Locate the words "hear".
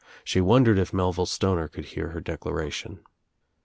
1.85-2.07